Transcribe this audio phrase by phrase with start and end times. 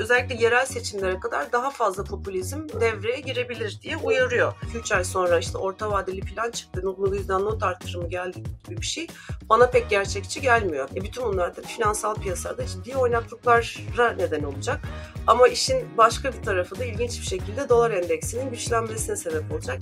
[0.00, 4.52] özellikle yerel seçimlere kadar daha fazla popülizm devreye girebilir diye uyarıyor.
[4.74, 6.82] 2-3 ay sonra işte orta vadeli plan çıktı.
[6.98, 9.06] Bu yüzden not artırımı geldi gibi bir şey
[9.48, 10.88] bana pek gerçekçi gelmiyor.
[10.96, 14.80] E bütün bunlar da finansal piyasada ciddi oynaklıklara neden olacak.
[15.26, 19.78] Ama işin başka bir tarafı da ilginç bir şekilde dolar endeksinin güçlenmesine sebep olacak.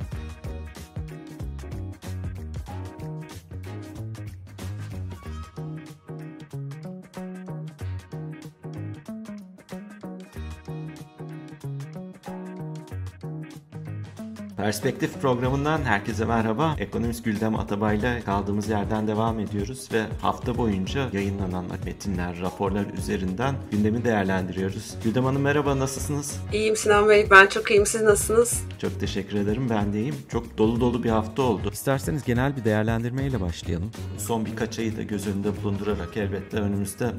[14.67, 16.77] Perspektif programından herkese merhaba.
[16.79, 24.05] Ekonomist Güldem Atabay'la kaldığımız yerden devam ediyoruz ve hafta boyunca yayınlanan metinler, raporlar üzerinden gündemi
[24.05, 24.95] değerlendiriyoruz.
[25.05, 26.41] Güldem Hanım merhaba, nasılsınız?
[26.53, 27.87] İyiyim Sinan Bey, ben çok iyiyim.
[27.87, 28.65] Siz nasılsınız?
[28.79, 30.17] Çok teşekkür ederim, ben de iyiyim.
[30.29, 31.71] Çok dolu dolu bir hafta oldu.
[31.73, 33.91] İsterseniz genel bir değerlendirmeyle başlayalım.
[34.19, 37.13] Son birkaç ayı da göz önünde bulundurarak elbette önümüzde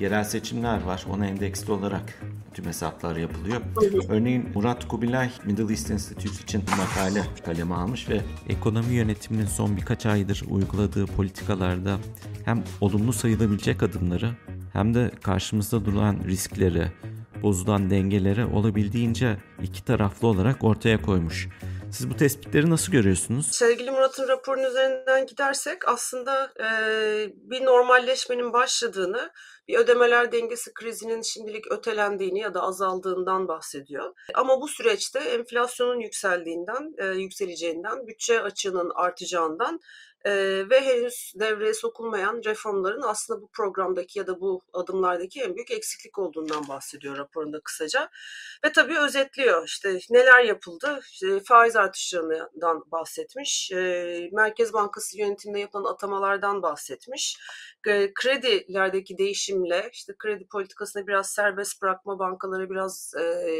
[0.00, 1.06] yerel seçimler var.
[1.10, 2.22] Ona endeksli olarak
[2.54, 3.60] tüm hesaplar yapılıyor.
[4.08, 10.06] Örneğin Murat Kubilay Middle East Institute için makale kaleme almış ve ekonomi yönetiminin son birkaç
[10.06, 11.98] aydır uyguladığı politikalarda
[12.44, 14.30] hem olumlu sayılabilecek adımları
[14.72, 16.86] hem de karşımızda duran riskleri,
[17.42, 21.48] bozulan dengeleri olabildiğince iki taraflı olarak ortaya koymuş.
[21.92, 23.46] Siz bu tespitleri nasıl görüyorsunuz?
[23.46, 26.68] Sevgili Murat'ın raporunun üzerinden gidersek aslında e,
[27.34, 29.30] bir normalleşmenin başladığını,
[29.68, 34.14] bir ödemeler dengesi krizinin şimdilik ötelendiğini ya da azaldığından bahsediyor.
[34.34, 39.80] Ama bu süreçte enflasyonun yükseldiğinden, e, yükseleceğinden, bütçe açığının artacağından
[40.70, 46.18] ve henüz devreye sokulmayan reformların aslında bu programdaki ya da bu adımlardaki en büyük eksiklik
[46.18, 48.08] olduğundan bahsediyor raporunda kısaca.
[48.64, 53.70] Ve tabii özetliyor işte neler yapıldı, işte faiz artışlarından bahsetmiş,
[54.32, 57.38] Merkez Bankası yönetiminde yapılan atamalardan bahsetmiş,
[58.14, 63.58] kredilerdeki değişimle işte kredi politikasını biraz serbest bırakma, bankaları biraz e,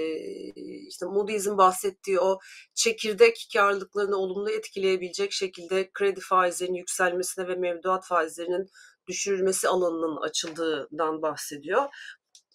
[0.88, 2.38] işte Moody's'in bahsettiği o
[2.74, 8.70] çekirdek karlılıklarını olumlu etkileyebilecek şekilde kredi faizlerinin yükselmesine ve mevduat faizlerinin
[9.08, 11.82] düşürülmesi alanının açıldığından bahsediyor.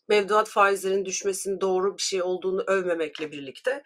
[0.08, 3.84] Mevduat faizlerinin düşmesinin doğru bir şey olduğunu övmemekle birlikte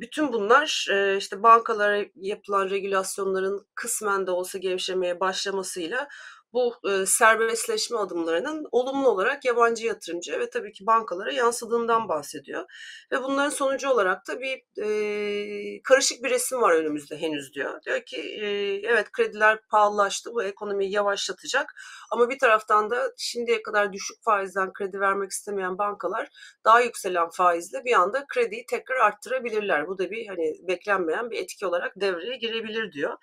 [0.00, 0.86] bütün bunlar
[1.18, 6.08] işte bankalara yapılan regülasyonların kısmen de olsa gevşemeye başlamasıyla
[6.52, 12.64] bu e, serbestleşme adımlarının olumlu olarak yabancı yatırımcı ve tabii ki bankalara yansıdığından bahsediyor.
[13.12, 17.82] Ve bunların sonucu olarak da bir e, karışık bir resim var önümüzde henüz diyor.
[17.82, 18.46] Diyor ki e,
[18.88, 21.74] evet krediler pahalılaştı bu ekonomiyi yavaşlatacak
[22.10, 26.28] ama bir taraftan da şimdiye kadar düşük faizden kredi vermek istemeyen bankalar
[26.64, 29.88] daha yükselen faizle bir anda krediyi tekrar arttırabilirler.
[29.88, 33.16] Bu da bir hani beklenmeyen bir etki olarak devreye girebilir diyor.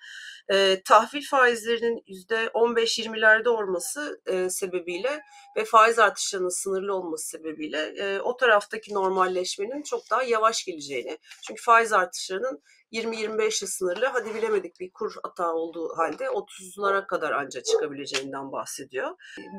[0.52, 5.22] E, tahvil faizlerinin %15-20 20'lerde olması e, sebebiyle
[5.56, 11.18] ve faiz artışlarının sınırlı olması sebebiyle e, o taraftaki normalleşmenin çok daha yavaş geleceğini.
[11.46, 12.62] Çünkü faiz artışlarının
[12.92, 19.10] 20-25 ile sınırlı hadi bilemedik bir kur hata olduğu halde 30'lara kadar ancak çıkabileceğinden bahsediyor.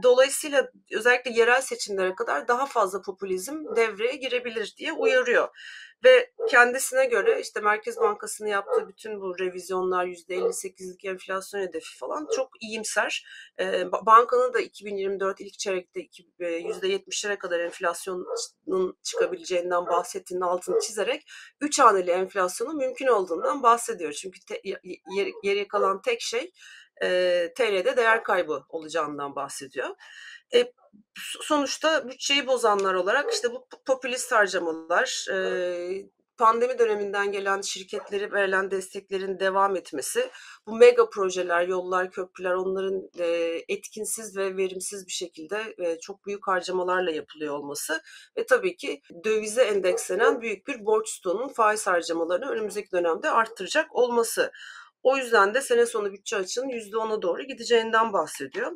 [0.04, 5.50] Dolayısıyla özellikle yerel seçimlere kadar daha fazla popülizm devreye girebilir diye uyarıyor.
[6.04, 12.50] Ve kendisine göre işte Merkez Bankası'nın yaptığı bütün bu revizyonlar %58'lik enflasyon hedefi falan çok
[12.62, 13.26] iyimser.
[13.60, 16.00] E, bankanın da 2024 ilk çeyrekte
[16.40, 21.28] %70'lere kadar enflasyonun çıkabileceğinden bahsettiğinin altını çizerek
[21.62, 24.12] 3 haneli enflasyonun mümkün olduğundan bahsediyor.
[24.12, 24.62] Çünkü te,
[25.44, 26.52] geriye kalan tek şey
[27.04, 29.90] e, TL'de değer kaybı olacağından bahsediyor.
[30.54, 30.74] E,
[31.42, 35.38] sonuçta bütçeyi bozanlar olarak işte bu popülist harcamalar, e,
[36.38, 40.30] pandemi döneminden gelen şirketleri verilen desteklerin devam etmesi,
[40.68, 43.26] bu mega projeler, yollar, köprüler onların e,
[43.68, 48.02] etkinsiz ve verimsiz bir şekilde e, çok büyük harcamalarla yapılıyor olması
[48.38, 54.52] ve tabii ki dövize endekslenen büyük bir borç stoğunun faiz harcamalarını önümüzdeki dönemde arttıracak olması.
[55.08, 58.72] O yüzden de sene sonu bütçe açığının %10'a doğru gideceğinden bahsediyor.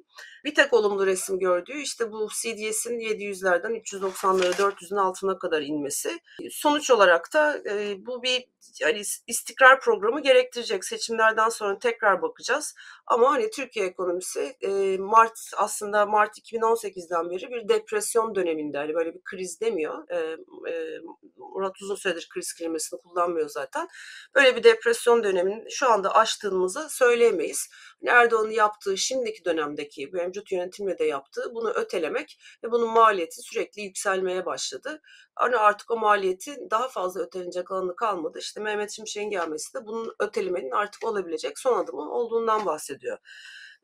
[0.46, 6.20] Bir tek olumlu resim gördüğü işte bu CDS'in 700'lerden 390'lara 400'ün altına kadar inmesi.
[6.52, 8.46] Sonuç olarak da e, bu bir
[8.82, 10.86] yani istikrar programı gerektirecek.
[10.86, 12.76] Seçimlerden sonra tekrar bakacağız.
[13.08, 19.14] Ama hani Türkiye ekonomisi e, Mart aslında Mart 2018'den beri bir depresyon döneminde hani böyle
[19.14, 20.10] bir kriz demiyor.
[20.10, 20.38] E,
[20.72, 21.00] e,
[21.38, 23.88] Murat uzun süredir kriz kelimesini kullanmıyor zaten.
[24.36, 27.70] Böyle bir depresyon döneminin şu anda aştığımızı söyleyemeyiz.
[28.00, 33.82] Hani Erdoğan'ın yaptığı şimdiki dönemdeki mevcut yönetimle de yaptığı bunu ötelemek ve bunun maliyeti sürekli
[33.82, 35.02] yükselmeye başladı.
[35.36, 38.40] Hani artık o maliyeti daha fazla ötelenecek alanı kalmadı.
[38.40, 43.18] İşte Mehmet Şimşek'in gelmesi de bunun ötelemenin artık olabilecek son adımı olduğundan bahsediyor.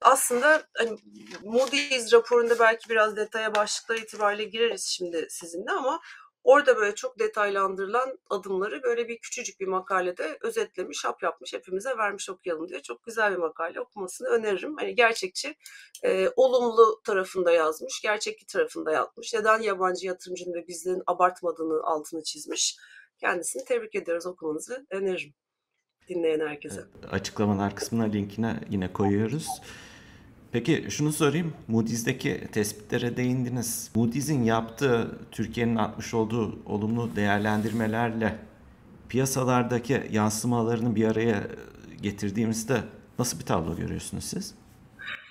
[0.02, 0.98] Aslında hani
[1.44, 6.00] Moody's raporunda belki biraz detaya başlıklar itibariyle gireriz şimdi sizinle ama
[6.44, 12.30] Orada böyle çok detaylandırılan adımları böyle bir küçücük bir makalede özetlemiş, hap yapmış, hepimize vermiş
[12.30, 12.82] okuyalım diye.
[12.82, 14.76] Çok güzel bir makale okumasını öneririm.
[14.78, 15.56] Hani gerçekçi,
[16.04, 19.34] e, olumlu tarafında yazmış, gerçekçi tarafında yapmış.
[19.34, 22.78] Neden yabancı yatırımcının ve bizlerin abartmadığını altını çizmiş.
[23.20, 25.34] Kendisini tebrik ederiz okumanızı öneririm
[26.10, 26.86] dinleyen herkese.
[27.12, 29.48] Açıklamalar kısmına linkine yine koyuyoruz.
[30.52, 31.54] Peki şunu sorayım.
[31.68, 33.92] Moody's'deki tespitlere değindiniz.
[33.96, 38.40] Moody's'in yaptığı, Türkiye'nin atmış olduğu olumlu değerlendirmelerle
[39.10, 41.48] piyasalardaki yansımalarını bir araya
[42.02, 42.84] getirdiğimizde
[43.20, 44.54] nasıl bir tablo görüyorsunuz siz?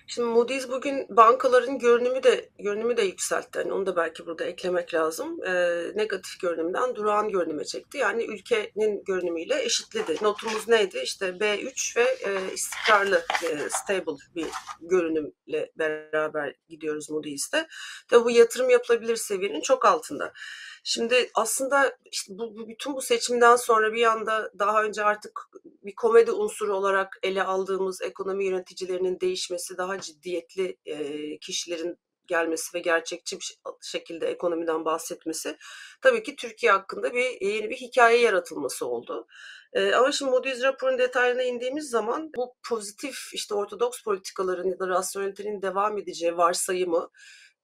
[0.08, 3.58] Şimdi Moody's bugün bankaların görünümü de görünümü de yükseltti.
[3.58, 5.44] Yani onu da belki burada eklemek lazım.
[5.44, 5.52] E,
[5.94, 7.98] negatif görünümden durağan görünüme çekti.
[7.98, 10.16] Yani ülkenin görünümüyle eşitledi.
[10.22, 10.98] Notumuz neydi?
[11.04, 14.46] İşte B3 ve e, istikrarlı, e, stable bir
[14.80, 17.66] görünümle beraber gidiyoruz Moody's'te.
[18.08, 20.32] Tabi bu yatırım yapılabilir seviyenin çok altında.
[20.84, 25.94] Şimdi aslında işte bu, bu bütün bu seçimden sonra bir anda daha önce artık bir
[25.94, 33.36] komedi unsuru olarak ele aldığımız ekonomi yöneticilerinin değişmesi, daha ciddiyetli e, kişilerin gelmesi ve gerçekçi
[33.36, 35.56] bir şekilde ekonomiden bahsetmesi
[36.02, 39.26] tabii ki Türkiye hakkında bir yeni bir hikaye yaratılması oldu.
[39.72, 44.88] Ee, ama şimdi Moody's raporun detaylarına indiğimiz zaman bu pozitif işte ortodoks politikaların ya da
[44.88, 47.10] rasyonelitenin devam edeceği varsayımı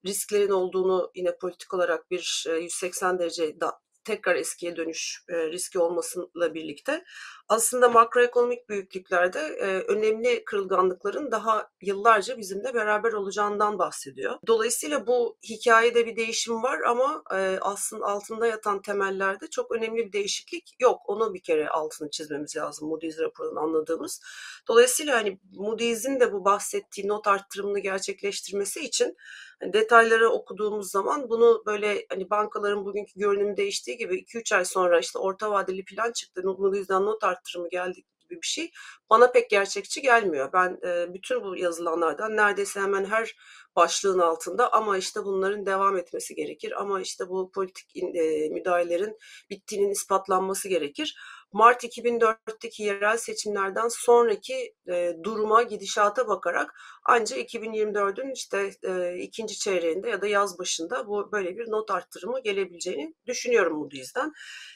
[0.07, 6.55] risklerin olduğunu yine politik olarak bir 180 derece da, tekrar eskiye dönüş e, riski olmasıyla
[6.55, 7.05] birlikte
[7.49, 14.39] aslında makroekonomik büyüklüklerde e, önemli kırılganlıkların daha yıllarca bizimle beraber olacağından bahsediyor.
[14.47, 20.13] Dolayısıyla bu hikayede bir değişim var ama e, aslında altında yatan temellerde çok önemli bir
[20.13, 21.01] değişiklik yok.
[21.07, 24.21] Onu bir kere altını çizmemiz lazım Moody's raporunun anladığımız.
[24.69, 29.17] Dolayısıyla hani Moody's'in de bu bahsettiği not arttırımını gerçekleştirmesi için
[29.63, 35.19] detayları okuduğumuz zaman bunu böyle hani bankaların bugünkü görünümü değiştiği gibi 2-3 ay sonra işte
[35.19, 36.43] orta vadeli plan çıktı.
[36.45, 38.71] Moody's'den not arttırımı geldi gibi bir şey
[39.11, 40.53] bana pek gerçekçi gelmiyor.
[40.53, 43.37] Ben e, bütün bu yazılanlardan neredeyse hemen her
[43.77, 46.81] başlığın altında ama işte bunların devam etmesi gerekir.
[46.81, 49.19] Ama işte bu politik e, müdahalelerin
[49.51, 51.17] bittiğinin ispatlanması gerekir.
[51.53, 56.75] Mart 2004'teki yerel seçimlerden sonraki e, duruma, gidişata bakarak
[57.05, 62.41] ancak 2024'ün işte e, ikinci çeyreğinde ya da yaz başında bu böyle bir not arttırımı
[62.41, 64.33] gelebileceğini düşünüyorum Moody's'den.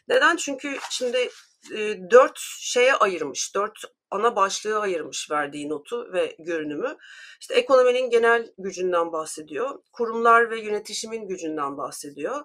[0.08, 0.36] Neden?
[0.36, 1.28] Çünkü şimdi
[2.10, 3.78] dört şeye ayırmış, dört
[4.10, 6.96] ana başlığı ayırmış verdiği notu ve görünümü.
[7.40, 12.40] İşte ekonominin genel gücünden bahsediyor, kurumlar ve yönetişimin gücünden bahsediyor,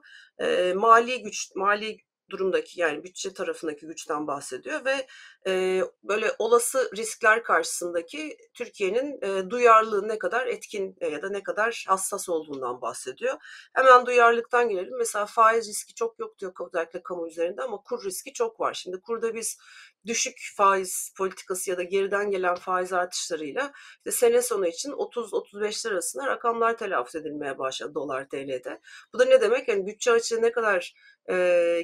[0.75, 1.97] mali güç, mali
[2.31, 5.07] durumdaki yani bütçe tarafındaki güçten bahsediyor ve
[5.48, 11.86] e, böyle olası riskler karşısındaki Türkiye'nin e, duyarlılığı ne kadar etkin ya da ne kadar
[11.88, 13.33] hassas olduğundan bahsediyor.
[13.74, 14.98] Hemen duyarlılıktan gelelim.
[14.98, 18.74] Mesela faiz riski çok yok diyor özellikle kamu üzerinde ama kur riski çok var.
[18.74, 19.57] Şimdi kurda biz
[20.06, 26.27] düşük faiz politikası ya da geriden gelen faiz artışlarıyla işte sene sonu için 30-35 arasında
[26.27, 28.81] rakamlar telaffuz edilmeye başladı dolar TL'de.
[29.13, 29.68] Bu da ne demek?
[29.68, 30.94] Yani bütçe açığı ne kadar
[31.30, 31.36] e,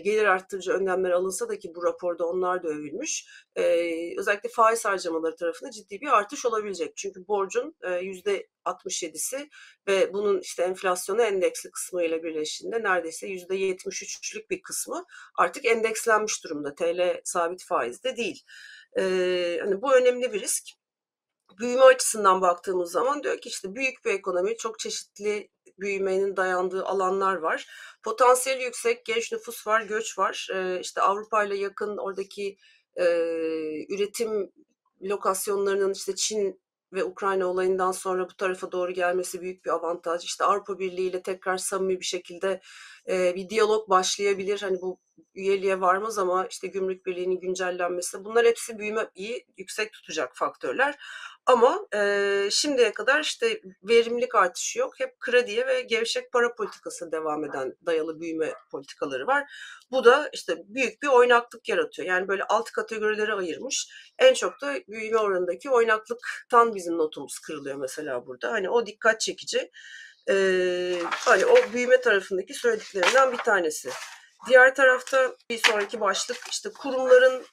[0.04, 3.26] gelir arttırıcı önlemler alınsa da ki bu raporda onlar da övülmüş.
[3.56, 3.64] E,
[4.20, 6.98] özellikle faiz harcamaları tarafında ciddi bir artış olabilecek.
[6.98, 9.50] Çünkü borcun yüzde 67'si
[9.88, 15.06] ve bunun işte enflasyona endeksli kısmı ile birleştiğinde neredeyse %73'lük bir kısmı
[15.36, 16.76] artık endekslenmiş durumda.
[16.76, 18.44] TL sabit faizde değil.
[18.98, 20.68] Ee, hani bu önemli bir risk.
[21.60, 25.50] Büyüme açısından baktığımız zaman diyor ki işte büyük bir ekonomi, çok çeşitli
[25.80, 27.68] büyümenin dayandığı alanlar var.
[28.04, 30.48] Potansiyeli yüksek genç nüfus var, göç var.
[30.54, 32.58] Ee, işte Avrupa ile yakın oradaki
[32.96, 33.06] e,
[33.90, 34.52] üretim
[35.02, 36.62] lokasyonlarının işte Çin
[36.94, 40.24] ve Ukrayna olayından sonra bu tarafa doğru gelmesi büyük bir avantaj.
[40.24, 42.62] İşte Avrupa Birliği ile tekrar samimi bir şekilde
[43.10, 44.62] e, bir diyalog başlayabilir.
[44.62, 45.00] Hani bu
[45.36, 50.98] üyeliğe varmaz ama işte gümrük birliğinin güncellenmesi bunlar hepsi büyümeyi yüksek tutacak faktörler.
[51.46, 55.00] Ama e, şimdiye kadar işte verimlilik artışı yok.
[55.00, 59.52] Hep krediye ve gevşek para politikası devam eden dayalı büyüme politikaları var.
[59.92, 62.08] Bu da işte büyük bir oynaklık yaratıyor.
[62.08, 63.88] Yani böyle alt kategorilere ayırmış.
[64.20, 68.52] En çok da büyüme oranındaki oynaklıktan bizim notumuz kırılıyor mesela burada.
[68.52, 69.72] Hani o dikkat çekici.
[70.30, 73.90] Ee, hani o büyüme tarafındaki söylediklerinden bir tanesi.
[74.48, 77.46] Diğer tarafta bir sonraki başlık işte kurumların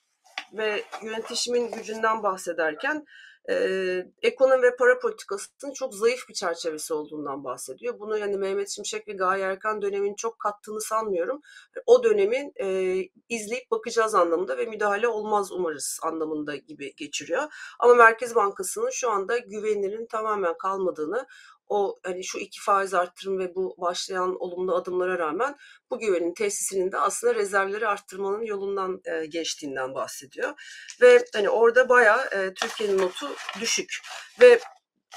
[0.52, 3.04] ve yönetişimin gücünden bahsederken
[3.50, 7.98] e, ekonomi ve para politikasının çok zayıf bir çerçevesi olduğundan bahsediyor.
[7.98, 11.40] Bunu yani Mehmet Şimşek ve Gaye Erkan dönemin çok kattığını sanmıyorum.
[11.86, 17.42] O dönemin e, izleyip bakacağız anlamında ve müdahale olmaz umarız anlamında gibi geçiriyor.
[17.78, 21.26] Ama Merkez Bankası'nın şu anda güvenirin tamamen kalmadığını,
[21.68, 25.56] o hani şu iki faiz arttırım ve bu başlayan olumlu adımlara rağmen
[25.90, 30.52] bu güvenin tesisinin de aslında rezervleri arttırmanın yolundan e, geçtiğinden bahsediyor.
[31.00, 33.26] Ve hani orada bayağı e, Türkiye'nin notu
[33.60, 33.98] düşük
[34.40, 34.60] ve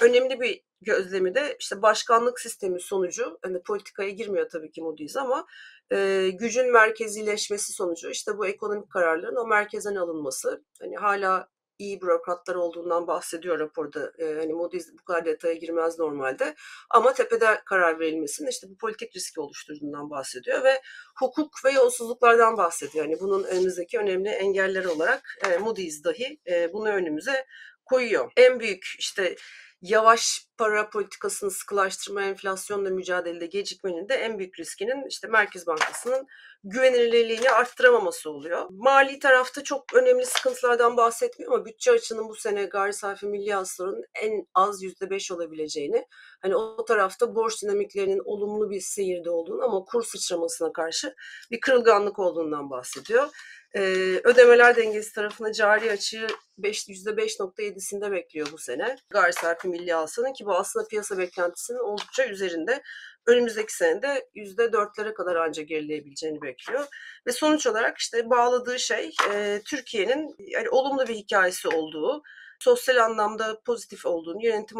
[0.00, 5.46] önemli bir gözlemi de işte başkanlık sistemi sonucu hani politikaya girmiyor tabii ki Moody's ama
[5.92, 12.54] e, gücün merkezileşmesi sonucu işte bu ekonomik kararların o merkezden alınması hani hala iyi bürokratlar
[12.54, 14.12] olduğundan bahsediyor raporda.
[14.18, 16.54] E, hani Moody's bu kadar detaya girmez normalde.
[16.90, 20.82] Ama tepede karar verilmesinin işte bu politik riski oluşturduğundan bahsediyor ve
[21.18, 23.04] hukuk ve yolsuzluklardan bahsediyor.
[23.04, 27.46] Yani bunun önümüzdeki önemli engeller olarak e, Moody's dahi e, bunu önümüze
[27.84, 28.32] koyuyor.
[28.36, 29.36] En büyük işte
[29.82, 36.26] yavaş para politikasını sıkılaştırma, enflasyonla mücadelede gecikmenin de en büyük riskinin işte Merkez Bankası'nın
[36.64, 38.66] güvenilirliğini arttıramaması oluyor.
[38.70, 44.04] Mali tarafta çok önemli sıkıntılardan bahsetmiyor ama bütçe açının bu sene gayri safi milli hasılanın
[44.22, 46.06] en az %5 olabileceğini,
[46.42, 51.14] hani o tarafta borç dinamiklerinin olumlu bir seyirde olduğunu ama kur sıçramasına karşı
[51.50, 53.28] bir kırılganlık olduğundan bahsediyor.
[53.74, 53.80] Ee,
[54.24, 56.26] ödemeler dengesi tarafında cari açığı
[56.58, 58.96] 5, %5.7'sinde bekliyor bu sene.
[59.10, 62.82] Gayri safi milli hasılanın ki bu aslında piyasa beklentisinin oldukça üzerinde.
[63.26, 66.86] Önümüzdeki sene de %4'lere kadar ancak gerileyebileceğini bekliyor.
[67.26, 72.22] Ve sonuç olarak işte bağladığı şey e, Türkiye'nin yani olumlu bir hikayesi olduğu,
[72.58, 74.78] sosyal anlamda pozitif olduğunu, yönetim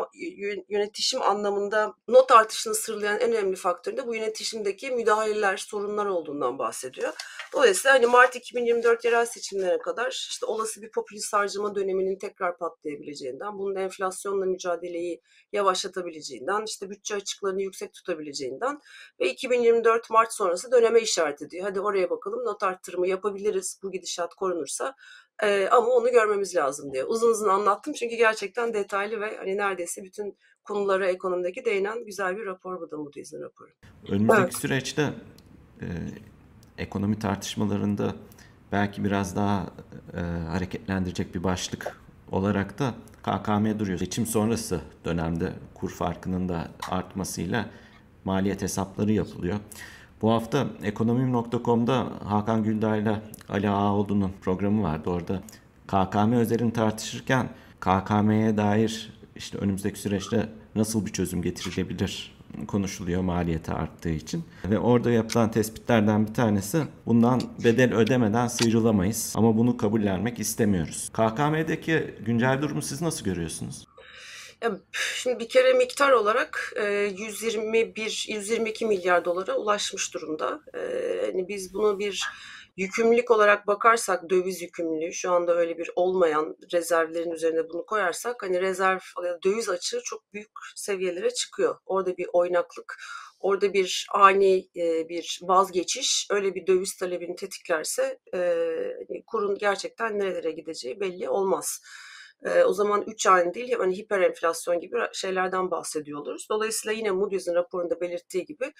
[0.68, 7.12] yönetişim anlamında not artışını sırlayan en önemli faktörün de bu yönetişimdeki müdahaleler, sorunlar olduğundan bahsediyor.
[7.52, 13.58] Dolayısıyla hani Mart 2024 yerel seçimlere kadar işte olası bir popülist harcama döneminin tekrar patlayabileceğinden,
[13.58, 15.20] bunun enflasyonla mücadeleyi
[15.52, 18.80] yavaşlatabileceğinden, işte bütçe açıklarını yüksek tutabileceğinden
[19.20, 21.64] ve 2024 Mart sonrası döneme işaret ediyor.
[21.64, 24.94] Hadi oraya bakalım not arttırımı yapabiliriz bu gidişat korunursa
[25.42, 27.04] ee, ama onu görmemiz lazım diye.
[27.04, 32.47] Uzun uzun anlattım çünkü gerçekten detaylı ve hani neredeyse bütün konulara ekonomideki değinen güzel bir
[32.47, 33.68] rapor bu da Moody's'in raporu.
[34.09, 34.57] Önümüzdeki evet.
[34.57, 35.12] süreçte
[35.80, 35.87] e,
[36.78, 38.14] ekonomi tartışmalarında
[38.73, 39.66] belki biraz daha
[40.14, 42.00] e, hareketlendirecek bir başlık
[42.33, 43.99] olarak da KKM duruyor.
[43.99, 47.71] Seçim sonrası dönemde kur farkının da artmasıyla
[48.25, 49.59] maliyet hesapları yapılıyor.
[50.23, 55.11] Bu hafta ekonomim.com'da Hakan Güldağ ile Ali Ağaoğlu'nun programı vardı.
[55.11, 55.43] Orada
[55.87, 57.49] KKM özelini tartışırken
[57.81, 64.45] KKM'ye dair işte önümüzdeki süreçte nasıl bir çözüm getirilebilir konuşuluyor maliyeti arttığı için.
[64.71, 71.09] Ve orada yapılan tespitlerden bir tanesi bundan bedel ödemeden sıyrılamayız ama bunu kabullenmek istemiyoruz.
[71.13, 73.88] KKM'deki güncel durumu siz nasıl görüyorsunuz?
[74.93, 76.75] Şimdi bir kere miktar olarak
[77.19, 80.61] 121 122 milyar dolara ulaşmış durumda.
[81.27, 82.25] Yani biz bunu bir
[82.77, 88.61] yükümlülük olarak bakarsak döviz yükümlülüğü şu anda öyle bir olmayan rezervlerin üzerine bunu koyarsak hani
[88.61, 88.99] rezerv
[89.45, 91.77] döviz açığı çok büyük seviyelere çıkıyor.
[91.87, 92.97] Orada bir oynaklık,
[93.41, 94.69] orada bir ani
[95.09, 98.19] bir vazgeçiş öyle bir döviz talebini tetiklerse
[99.09, 101.81] hani kurun gerçekten nerelere gideceği belli olmaz.
[102.45, 106.47] E, o zaman 3 hane değil hani hiper enflasyon gibi şeylerden bahsediyoruz.
[106.50, 108.73] Dolayısıyla yine Moody's'in raporunda belirttiği gibi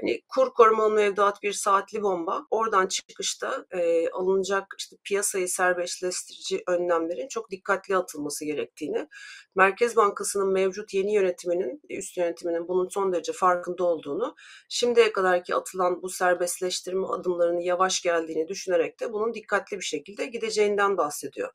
[0.00, 2.46] hani kur korumalı mevduat bir saatli bomba.
[2.50, 9.08] Oradan çıkışta e, alınacak işte piyasayı serbestleştirici önlemlerin çok dikkatli atılması gerektiğini,
[9.54, 14.34] Merkez Bankası'nın mevcut yeni yönetiminin, üst yönetiminin bunun son derece farkında olduğunu,
[14.68, 20.96] şimdiye kadarki atılan bu serbestleştirme adımlarının yavaş geldiğini düşünerek de bunun dikkatli bir şekilde gideceğinden
[20.96, 21.50] bahsediyor.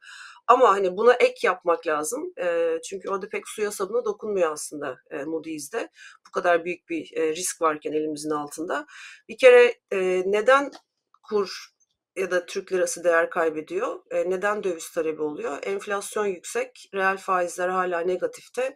[0.48, 2.34] Ama hani buna ek yapmak lazım.
[2.42, 5.90] E, çünkü orada pek suya sabuna dokunmuyor aslında e, Moody's'de.
[6.28, 8.86] Bu kadar büyük bir e, risk varken elimizin altında.
[9.30, 10.72] Bir kere e, neden
[11.24, 11.70] kur
[12.16, 14.00] ya da Türk lirası değer kaybediyor?
[14.12, 15.58] E, neden döviz talebi oluyor?
[15.64, 18.76] Enflasyon yüksek, reel faizler hala negatifte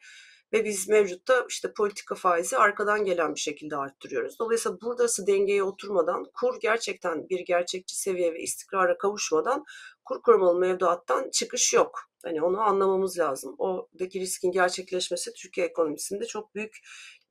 [0.54, 4.40] ve biz mevcutta işte politika faizi arkadan gelen bir şekilde arttırıyoruz.
[4.40, 9.64] Dolayısıyla buradası dengeye oturmadan kur gerçekten bir gerçekçi seviye ve istikrara kavuşmadan
[10.06, 12.00] kur korumalı mevduattan çıkış yok.
[12.24, 13.56] Hani onu anlamamız lazım.
[13.58, 16.78] Oradaki riskin gerçekleşmesi Türkiye ekonomisinde çok büyük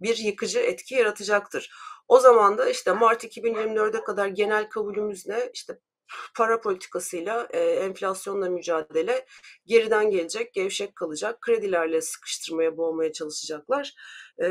[0.01, 1.71] bir yıkıcı etki yaratacaktır.
[2.09, 5.51] O zaman da işte Mart 2024'e kadar genel kabulümüz ne?
[5.55, 5.79] İşte
[6.37, 9.27] para politikasıyla e, enflasyonla mücadele
[9.67, 11.41] geriden gelecek, gevşek kalacak.
[11.41, 13.95] Kredilerle sıkıştırmaya, boğmaya çalışacaklar.
[14.43, 14.49] E,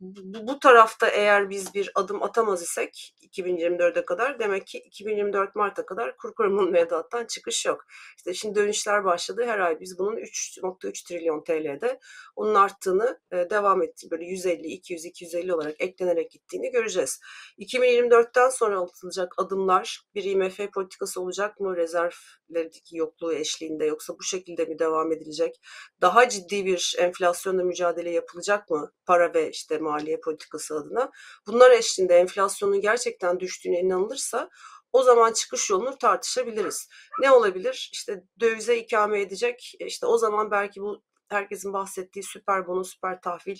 [0.00, 6.16] bu, tarafta eğer biz bir adım atamaz isek 2024'e kadar demek ki 2024 Mart'a kadar
[6.16, 7.84] kur korumalı mevduattan çıkış yok.
[8.16, 9.44] İşte şimdi dönüşler başladı.
[9.46, 11.98] Her ay biz bunun 3.3 trilyon TL'de
[12.36, 14.10] onun arttığını e, devam etti.
[14.10, 17.20] Böyle 150, 200, 250 olarak eklenerek gittiğini göreceğiz.
[17.58, 21.76] 2024'ten sonra atılacak adımlar bir IMF politikası olacak mı?
[21.76, 25.60] Rezervlerdeki yokluğu eşliğinde yoksa bu şekilde mi devam edilecek?
[26.00, 28.92] Daha ciddi bir enflasyonla mücadele yapılacak mı?
[29.06, 31.10] Para ve işte maliye politikası adına.
[31.46, 34.50] Bunlar eşliğinde enflasyonun gerçekten düştüğüne inanılırsa
[34.92, 36.88] o zaman çıkış yolunu tartışabiliriz.
[37.20, 37.90] Ne olabilir?
[37.92, 39.72] İşte dövize ikame edecek.
[39.80, 43.58] İşte o zaman belki bu herkesin bahsettiği süper bonu, süper tahvil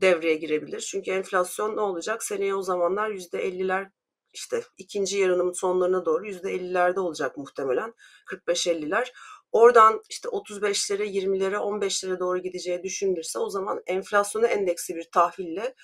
[0.00, 0.80] devreye girebilir.
[0.80, 2.22] Çünkü enflasyon ne olacak?
[2.22, 3.90] Seneye o zamanlar %50'ler
[4.32, 7.94] işte ikinci yarının sonlarına doğru %50'lerde olacak muhtemelen.
[8.26, 9.12] 45-50'ler.
[9.52, 15.74] Oradan işte 35'lere, 20'lere, 15'lere doğru gideceği düşünülürse o zaman enflasyona endeksi bir tahville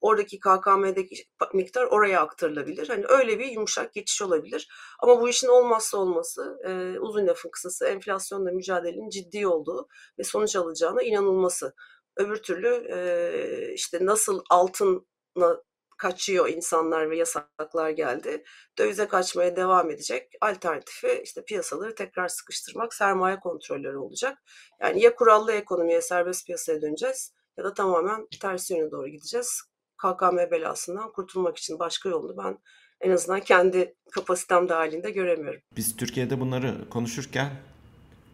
[0.00, 1.24] oradaki KKM'deki
[1.54, 2.88] miktar oraya aktarılabilir.
[2.88, 4.68] Hani öyle bir yumuşak geçiş olabilir.
[5.00, 10.56] Ama bu işin olmazsa olması e, uzun lafın kısası enflasyonla mücadelenin ciddi olduğu ve sonuç
[10.56, 11.74] alacağına inanılması.
[12.16, 15.62] Öbür türlü e, işte nasıl altına
[16.00, 18.44] kaçıyor insanlar ve yasaklar geldi.
[18.78, 20.32] Dövize kaçmaya devam edecek.
[20.40, 24.38] Alternatifi işte piyasaları tekrar sıkıştırmak, sermaye kontrolleri olacak.
[24.80, 29.62] Yani ya kurallı ekonomiye, serbest piyasaya döneceğiz ya da tamamen tersi yöne doğru gideceğiz.
[29.98, 32.58] KKM belasından kurtulmak için başka yolunu ben
[33.00, 35.60] en azından kendi kapasitem dahilinde göremiyorum.
[35.76, 37.50] Biz Türkiye'de bunları konuşurken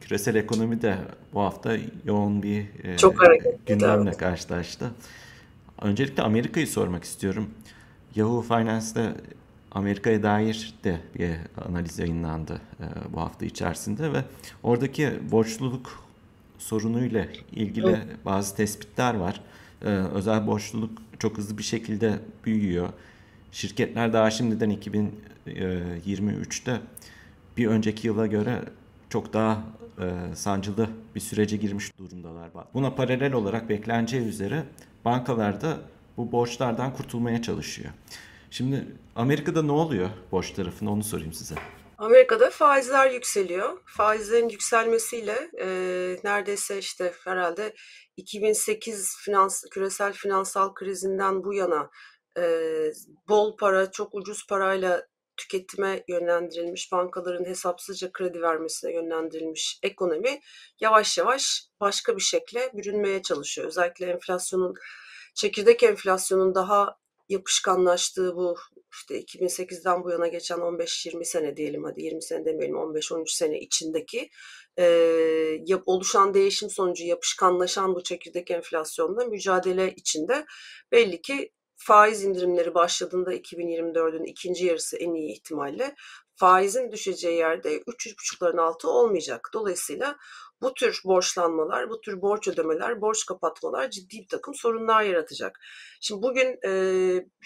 [0.01, 0.99] küresel ekonomi de
[1.35, 4.19] bu hafta yoğun bir Çok e, gündemle evet.
[4.19, 4.91] karşılaştı.
[5.81, 7.51] Öncelikle Amerika'yı sormak istiyorum.
[8.15, 9.15] Yahoo Finance'da
[9.73, 11.31] Amerika'ya dair de bir
[11.69, 14.25] analiz yayınlandı e, bu hafta içerisinde ve
[14.63, 16.05] oradaki borçluluk
[16.59, 18.07] sorunuyla ilgili evet.
[18.25, 19.41] bazı tespitler var.
[19.83, 22.89] E, özel borçluluk çok hızlı bir şekilde büyüyor.
[23.53, 24.71] Şirketler daha şimdiden
[25.47, 26.81] 2023'te
[27.57, 28.63] bir önceki yıla göre
[29.11, 29.65] çok daha
[30.01, 32.51] e, sancılı bir sürece girmiş durumdalar.
[32.75, 34.65] Buna paralel olarak bekleneceği üzere
[35.07, 35.79] bankalar da
[36.17, 37.91] bu borçlardan kurtulmaya çalışıyor.
[38.51, 38.87] Şimdi
[39.17, 41.55] Amerika'da ne oluyor borç tarafında onu sorayım size.
[41.99, 43.79] Amerika'da faizler yükseliyor.
[43.87, 45.67] Faizlerin yükselmesiyle e,
[46.25, 47.75] neredeyse işte herhalde
[48.17, 51.91] 2008 finans küresel finansal krizinden bu yana
[52.39, 52.43] e,
[53.29, 55.07] bol para, çok ucuz parayla
[55.37, 60.41] tüketime yönlendirilmiş, bankaların hesapsızca kredi vermesine yönlendirilmiş ekonomi
[60.81, 63.67] yavaş yavaş başka bir şekle bürünmeye çalışıyor.
[63.67, 64.75] Özellikle enflasyonun,
[65.35, 66.97] çekirdek enflasyonun daha
[67.29, 68.57] yapışkanlaştığı bu
[68.93, 74.31] işte 2008'den bu yana geçen 15-20 sene diyelim hadi 20 sene demeyelim 15-13 sene içindeki
[74.79, 74.85] e,
[75.67, 80.47] yap, oluşan değişim sonucu yapışkanlaşan bu çekirdek enflasyonla mücadele içinde
[80.93, 85.95] belli ki faiz indirimleri başladığında 2024'ün ikinci yarısı en iyi ihtimalle
[86.37, 89.51] faizin düşeceği yerde 3-3,5'ların altı olmayacak.
[89.55, 90.17] Dolayısıyla
[90.63, 95.61] bu tür borçlanmalar, bu tür borç ödemeler, borç kapatmalar ciddi bir takım sorunlar yaratacak.
[96.01, 96.71] Şimdi bugün e,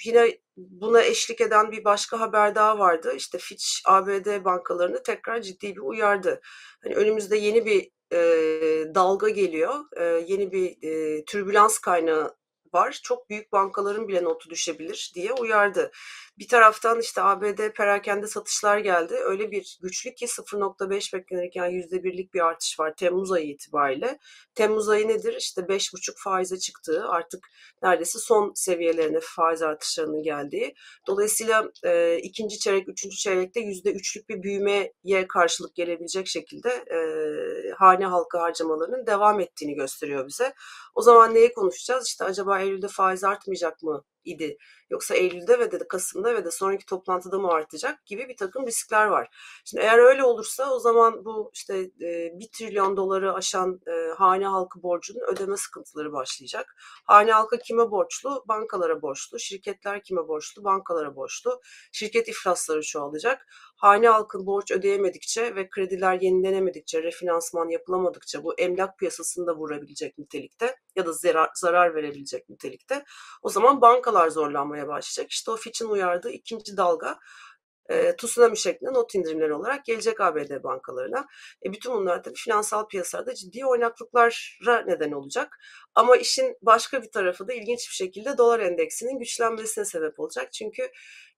[0.04, 3.12] yine buna eşlik eden bir başka haber daha vardı.
[3.16, 6.40] İşte Fitch ABD bankalarını tekrar ciddi bir uyardı.
[6.82, 12.39] Hani önümüzde yeni bir e, dalga geliyor, e, yeni bir e, türbülans kaynağı
[12.74, 13.00] var.
[13.02, 15.90] Çok büyük bankaların bile notu düşebilir diye uyardı.
[16.38, 19.14] Bir taraftan işte ABD perakende satışlar geldi.
[19.14, 24.18] Öyle bir güçlü ki 0.5 beklenirken %1'lik bir artış var Temmuz ayı itibariyle.
[24.54, 25.36] Temmuz ayı nedir?
[25.38, 27.48] İşte 5.5 faize çıktığı artık
[27.82, 30.74] neredeyse son seviyelerine faiz artışlarının geldiği.
[31.06, 34.92] Dolayısıyla e, ikinci çeyrek, üçüncü çeyrekte %3'lük bir büyümeye
[35.28, 36.98] karşılık gelebilecek şekilde e,
[37.70, 40.54] hane halkı harcamalarının devam ettiğini gösteriyor bize.
[40.94, 42.06] O zaman neyi konuşacağız?
[42.06, 44.58] İşte acaba Eylül'de faiz artmayacak mı idi?
[44.90, 49.06] Yoksa Eylül'de ve de Kasım'da ve de sonraki toplantıda mı artacak gibi bir takım riskler
[49.06, 49.28] var.
[49.64, 54.46] Şimdi eğer öyle olursa o zaman bu işte e, 1 trilyon doları aşan e, hane
[54.46, 56.74] halkı borcunun ödeme sıkıntıları başlayacak.
[57.04, 58.44] Hane halkı kime borçlu?
[58.48, 59.38] Bankalara borçlu.
[59.38, 60.64] Şirketler kime borçlu?
[60.64, 61.60] Bankalara borçlu.
[61.92, 63.46] Şirket iflasları çoğalacak.
[63.76, 71.06] Hane halkın borç ödeyemedikçe ve krediler yenilenemedikçe, refinansman yapılamadıkça bu emlak piyasasında vurabilecek nitelikte ya
[71.06, 73.04] da zarar, zarar verebilecek nitelikte.
[73.42, 75.32] O zaman bankalar zorlanmaya başlayacak.
[75.32, 77.18] İşte o Fitch'in uyardığı ikinci dalga
[77.90, 81.26] e, tsunami şeklinde not indirimleri olarak gelecek ABD bankalarına.
[81.66, 85.58] E, bütün bunlar tabii finansal piyasalarda ciddi oynaklıklara neden olacak.
[85.94, 90.52] Ama işin başka bir tarafı da ilginç bir şekilde dolar endeksinin güçlenmesine sebep olacak.
[90.52, 90.90] Çünkü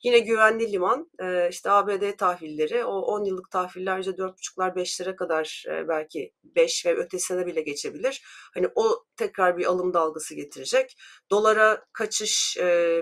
[0.03, 1.11] yine güvenli liman
[1.51, 7.61] işte ABD tahvilleri o 10 yıllık tahvillerce 4,5'lar 5'lere kadar belki 5 ve ötesine bile
[7.61, 8.23] geçebilir.
[8.55, 10.97] Hani o tekrar bir alım dalgası getirecek.
[11.31, 12.57] Dolara kaçış,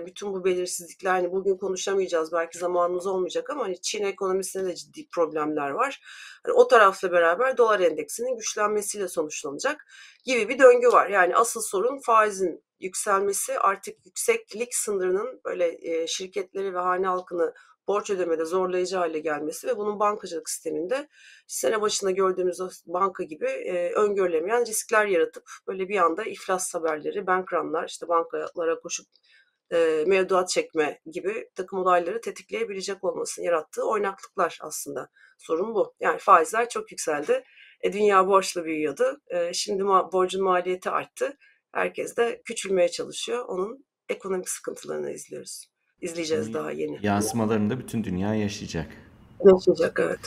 [0.05, 5.07] bütün bu belirsizlikler hani bugün konuşamayacağız belki zamanımız olmayacak ama hani Çin ekonomisinde de ciddi
[5.09, 6.01] problemler var.
[6.43, 9.85] Hani o tarafla beraber dolar endeksinin güçlenmesiyle sonuçlanacak
[10.25, 11.09] gibi bir döngü var.
[11.09, 17.53] Yani asıl sorun faizin yükselmesi artık yükseklik sınırının böyle e, şirketleri ve hane halkını
[17.87, 21.07] borç ödemede zorlayıcı hale gelmesi ve bunun bankacılık sisteminde
[21.47, 27.53] sene başında gördüğümüz banka gibi e, öngörülemeyen riskler yaratıp böyle bir anda iflas haberleri, bank
[27.53, 29.07] runlar, işte bankalara koşup
[29.71, 35.09] e, mevduat çekme gibi takım olayları tetikleyebilecek olmasını yarattığı oynaklıklar aslında.
[35.37, 35.93] Sorun bu.
[35.99, 37.43] Yani faizler çok yükseldi.
[37.81, 39.21] E, dünya borçla büyüyordu.
[39.27, 41.37] E, şimdi ma- borcun maliyeti arttı.
[41.71, 43.45] Herkes de küçülmeye çalışıyor.
[43.47, 45.65] Onun ekonomik sıkıntılarını izliyoruz.
[46.01, 46.99] İzleyeceğiz daha yeni.
[47.05, 48.87] Yansımalarını da bütün dünya yaşayacak.
[49.45, 50.19] Yaşayacak evet.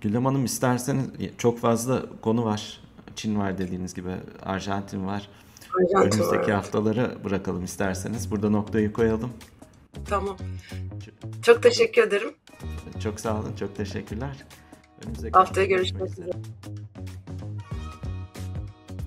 [0.00, 1.06] Gülem Hanım isterseniz
[1.38, 2.80] çok fazla konu var.
[3.16, 4.10] Çin var dediğiniz gibi,
[4.42, 5.28] Arjantin var.
[5.74, 6.50] Arjantin Önümüzdeki var.
[6.50, 8.30] haftaları bırakalım isterseniz.
[8.30, 9.32] Burada noktayı koyalım.
[10.08, 10.36] Tamam.
[11.42, 12.34] Çok teşekkür ederim.
[13.02, 14.44] Çok sağ olun, çok teşekkürler.
[15.04, 16.30] Önümüzdeki Haftaya hafta görüşmek üzere.